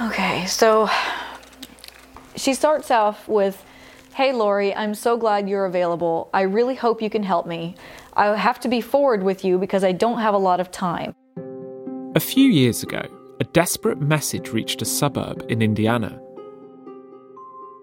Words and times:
Okay, 0.00 0.46
so 0.46 0.88
she 2.34 2.54
starts 2.54 2.90
off 2.90 3.28
with 3.28 3.62
Hey 4.14 4.32
Lori, 4.32 4.74
I'm 4.74 4.94
so 4.94 5.18
glad 5.18 5.46
you're 5.46 5.66
available. 5.66 6.30
I 6.32 6.42
really 6.42 6.74
hope 6.74 7.02
you 7.02 7.10
can 7.10 7.22
help 7.22 7.46
me. 7.46 7.74
I 8.14 8.34
have 8.34 8.58
to 8.60 8.68
be 8.68 8.80
forward 8.80 9.22
with 9.22 9.44
you 9.44 9.58
because 9.58 9.84
I 9.84 9.92
don't 9.92 10.20
have 10.20 10.32
a 10.32 10.38
lot 10.38 10.58
of 10.58 10.70
time. 10.70 11.14
A 12.16 12.20
few 12.20 12.48
years 12.48 12.82
ago, 12.82 13.02
a 13.40 13.44
desperate 13.44 14.00
message 14.00 14.50
reached 14.50 14.80
a 14.80 14.86
suburb 14.86 15.44
in 15.50 15.60
Indiana. 15.60 16.18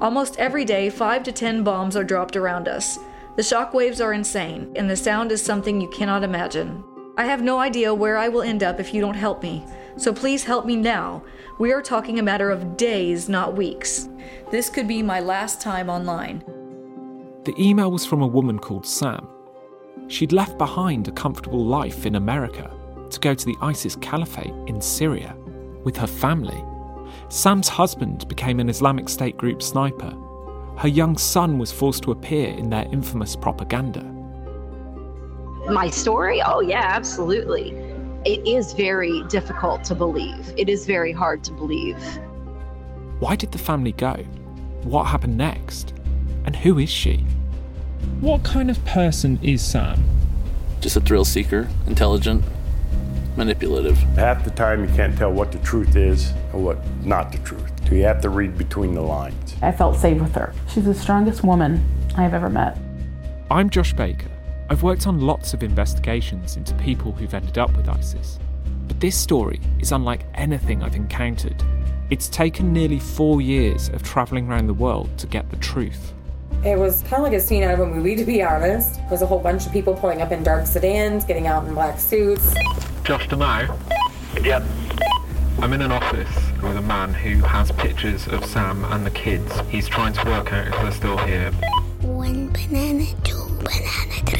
Almost 0.00 0.36
every 0.38 0.64
day, 0.64 0.90
5 0.90 1.22
to 1.22 1.32
10 1.32 1.62
bombs 1.62 1.94
are 1.94 2.04
dropped 2.04 2.36
around 2.36 2.66
us. 2.66 2.98
The 3.36 3.42
shock 3.44 3.72
waves 3.72 4.00
are 4.00 4.12
insane, 4.12 4.72
and 4.74 4.90
the 4.90 4.96
sound 4.96 5.30
is 5.30 5.42
something 5.42 5.80
you 5.80 5.88
cannot 5.90 6.24
imagine. 6.24 6.82
I 7.16 7.26
have 7.26 7.42
no 7.42 7.60
idea 7.60 7.94
where 7.94 8.16
I 8.16 8.28
will 8.28 8.42
end 8.42 8.62
up 8.62 8.80
if 8.80 8.92
you 8.92 9.00
don't 9.00 9.14
help 9.14 9.42
me, 9.42 9.64
so 9.96 10.12
please 10.12 10.44
help 10.44 10.66
me 10.66 10.76
now. 10.76 11.22
We 11.58 11.72
are 11.72 11.82
talking 11.82 12.18
a 12.18 12.22
matter 12.22 12.50
of 12.50 12.76
days, 12.76 13.28
not 13.28 13.56
weeks. 13.56 14.08
This 14.50 14.70
could 14.70 14.88
be 14.88 15.02
my 15.02 15.20
last 15.20 15.60
time 15.60 15.90
online. 15.90 16.42
The 17.44 17.54
email 17.58 17.90
was 17.90 18.06
from 18.06 18.22
a 18.22 18.26
woman 18.26 18.58
called 18.58 18.86
Sam. 18.86 19.26
She'd 20.08 20.32
left 20.32 20.58
behind 20.58 21.08
a 21.08 21.12
comfortable 21.12 21.64
life 21.64 22.04
in 22.06 22.16
America 22.16 22.70
to 23.10 23.20
go 23.20 23.34
to 23.34 23.46
the 23.46 23.56
ISIS 23.60 23.96
caliphate 23.96 24.54
in 24.66 24.80
Syria 24.80 25.36
with 25.84 25.96
her 25.96 26.06
family. 26.06 26.64
Sam's 27.28 27.68
husband 27.68 28.26
became 28.28 28.60
an 28.60 28.68
Islamic 28.68 29.08
State 29.08 29.36
group 29.36 29.62
sniper. 29.62 30.14
Her 30.76 30.88
young 30.88 31.16
son 31.16 31.58
was 31.58 31.70
forced 31.70 32.02
to 32.04 32.12
appear 32.12 32.48
in 32.48 32.70
their 32.70 32.86
infamous 32.92 33.36
propaganda. 33.36 34.02
My 35.70 35.90
story? 35.90 36.42
Oh, 36.44 36.60
yeah, 36.60 36.84
absolutely. 36.84 37.70
It 38.24 38.46
is 38.46 38.74
very 38.74 39.22
difficult 39.28 39.82
to 39.84 39.94
believe. 39.94 40.52
It 40.58 40.68
is 40.68 40.84
very 40.84 41.10
hard 41.10 41.42
to 41.44 41.52
believe. 41.52 41.96
Why 43.18 43.34
did 43.34 43.52
the 43.52 43.58
family 43.58 43.92
go? 43.92 44.12
What 44.82 45.04
happened 45.04 45.38
next? 45.38 45.94
And 46.44 46.54
who 46.54 46.78
is 46.78 46.90
she? 46.90 47.24
What 48.20 48.42
kind 48.42 48.70
of 48.70 48.84
person 48.84 49.38
is 49.42 49.62
Sam? 49.62 50.04
Just 50.80 50.96
a 50.96 51.00
thrill 51.00 51.24
seeker, 51.24 51.68
intelligent, 51.86 52.44
manipulative. 53.36 53.96
Half 54.16 54.44
the 54.44 54.50
time, 54.50 54.86
you 54.86 54.94
can't 54.94 55.16
tell 55.16 55.32
what 55.32 55.50
the 55.50 55.58
truth 55.58 55.96
is 55.96 56.32
and 56.52 56.62
what 56.62 56.78
not 57.02 57.32
the 57.32 57.38
truth. 57.38 57.70
So 57.88 57.94
you 57.94 58.04
have 58.04 58.20
to 58.20 58.28
read 58.28 58.58
between 58.58 58.94
the 58.94 59.00
lines. 59.00 59.54
I 59.62 59.72
felt 59.72 59.96
safe 59.96 60.20
with 60.20 60.34
her. 60.34 60.52
She's 60.68 60.84
the 60.84 60.94
strongest 60.94 61.42
woman 61.42 61.82
I've 62.16 62.34
ever 62.34 62.50
met. 62.50 62.76
I'm 63.50 63.70
Josh 63.70 63.94
Baker. 63.94 64.28
I've 64.70 64.84
worked 64.84 65.08
on 65.08 65.20
lots 65.20 65.52
of 65.52 65.64
investigations 65.64 66.56
into 66.56 66.74
people 66.74 67.10
who've 67.10 67.34
ended 67.34 67.58
up 67.58 67.76
with 67.76 67.88
ISIS. 67.88 68.38
But 68.86 69.00
this 69.00 69.16
story 69.16 69.60
is 69.80 69.90
unlike 69.90 70.24
anything 70.34 70.84
I've 70.84 70.94
encountered. 70.94 71.60
It's 72.08 72.28
taken 72.28 72.72
nearly 72.72 73.00
four 73.00 73.40
years 73.40 73.88
of 73.88 74.04
travelling 74.04 74.46
around 74.46 74.68
the 74.68 74.74
world 74.74 75.10
to 75.18 75.26
get 75.26 75.50
the 75.50 75.56
truth. 75.56 76.12
It 76.64 76.78
was 76.78 77.02
kind 77.02 77.14
of 77.14 77.22
like 77.22 77.32
a 77.32 77.40
scene 77.40 77.64
out 77.64 77.74
of 77.74 77.80
a 77.80 77.86
movie, 77.86 78.14
to 78.14 78.24
be 78.24 78.44
honest. 78.44 79.00
There's 79.08 79.22
a 79.22 79.26
whole 79.26 79.40
bunch 79.40 79.66
of 79.66 79.72
people 79.72 79.92
pulling 79.94 80.22
up 80.22 80.30
in 80.30 80.44
dark 80.44 80.66
sedans, 80.66 81.24
getting 81.24 81.48
out 81.48 81.66
in 81.66 81.74
black 81.74 81.98
suits. 81.98 82.54
Josh 83.02 83.26
DeMo? 83.26 83.76
Yep. 84.44 84.62
I'm 85.58 85.72
in 85.72 85.82
an 85.82 85.90
office 85.90 86.32
with 86.62 86.76
a 86.76 86.82
man 86.82 87.12
who 87.12 87.42
has 87.42 87.72
pictures 87.72 88.28
of 88.28 88.44
Sam 88.44 88.84
and 88.84 89.04
the 89.04 89.10
kids. 89.10 89.52
He's 89.68 89.88
trying 89.88 90.12
to 90.12 90.24
work 90.26 90.52
out 90.52 90.68
if 90.68 90.74
they're 90.74 90.92
still 90.92 91.18
here. 91.18 91.50
One 92.02 92.50
banana, 92.52 93.06
two 93.24 93.50
banana, 93.58 94.12
three 94.26 94.39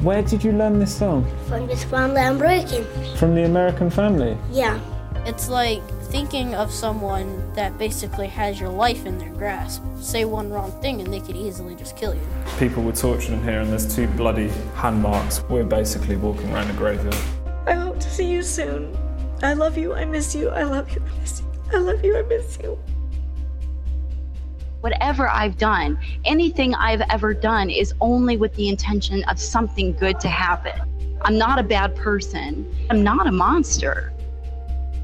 Where 0.00 0.20
did 0.20 0.44
you 0.44 0.52
learn 0.52 0.78
this 0.78 0.94
song? 0.94 1.26
From 1.48 1.66
this 1.66 1.82
family 1.84 2.20
I'm 2.20 2.36
breaking. 2.36 2.84
From 3.16 3.34
the 3.34 3.44
American 3.44 3.88
family? 3.88 4.36
Yeah. 4.52 4.78
It's 5.24 5.48
like 5.48 5.82
thinking 6.02 6.54
of 6.54 6.70
someone 6.70 7.52
that 7.54 7.78
basically 7.78 8.28
has 8.28 8.60
your 8.60 8.68
life 8.68 9.06
in 9.06 9.16
their 9.16 9.32
grasp. 9.32 9.82
Say 9.98 10.26
one 10.26 10.50
wrong 10.50 10.70
thing 10.82 11.00
and 11.00 11.12
they 11.12 11.20
could 11.20 11.34
easily 11.34 11.74
just 11.74 11.96
kill 11.96 12.14
you. 12.14 12.20
People 12.58 12.82
were 12.82 12.92
tortured 12.92 13.32
in 13.32 13.42
here, 13.42 13.60
and 13.60 13.70
there's 13.70 13.92
two 13.92 14.06
bloody 14.08 14.48
hand 14.74 15.02
marks. 15.02 15.42
We're 15.48 15.64
basically 15.64 16.16
walking 16.16 16.52
around 16.52 16.70
a 16.70 16.74
graveyard. 16.74 17.16
I 17.66 17.72
hope 17.72 17.98
to 17.98 18.10
see 18.10 18.30
you 18.30 18.42
soon. 18.42 18.96
I 19.42 19.54
love 19.54 19.78
you. 19.78 19.94
I 19.94 20.04
miss 20.04 20.34
you. 20.34 20.50
I 20.50 20.64
love 20.64 20.90
you. 20.90 21.02
I 21.02 21.18
miss 21.20 21.40
you. 21.40 21.46
I 21.72 21.78
love 21.78 22.04
you. 22.04 22.18
I 22.18 22.22
miss 22.22 22.58
you. 22.62 22.78
Whatever 24.86 25.28
I've 25.28 25.58
done, 25.58 25.98
anything 26.24 26.72
I've 26.76 27.00
ever 27.10 27.34
done 27.34 27.70
is 27.70 27.92
only 28.00 28.36
with 28.36 28.54
the 28.54 28.68
intention 28.68 29.24
of 29.24 29.36
something 29.36 29.94
good 29.94 30.20
to 30.20 30.28
happen. 30.28 30.80
I'm 31.22 31.36
not 31.36 31.58
a 31.58 31.64
bad 31.64 31.96
person. 31.96 32.72
I'm 32.88 33.02
not 33.02 33.26
a 33.26 33.32
monster. 33.32 34.12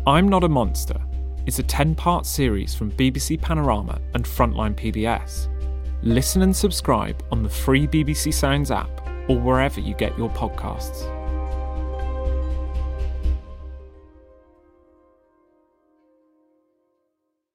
I'm 0.06 0.28
Not 0.28 0.44
a 0.44 0.48
Monster 0.48 1.00
is 1.46 1.58
a 1.58 1.64
10 1.64 1.96
part 1.96 2.26
series 2.26 2.76
from 2.76 2.92
BBC 2.92 3.40
Panorama 3.40 4.00
and 4.14 4.24
Frontline 4.24 4.76
PBS. 4.76 5.48
Listen 6.04 6.42
and 6.42 6.54
subscribe 6.54 7.20
on 7.32 7.42
the 7.42 7.50
free 7.50 7.88
BBC 7.88 8.32
Sounds 8.32 8.70
app 8.70 8.88
or 9.28 9.36
wherever 9.36 9.80
you 9.80 9.94
get 9.94 10.16
your 10.16 10.30
podcasts. 10.30 11.08